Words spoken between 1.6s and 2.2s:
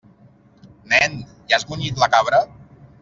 munyit la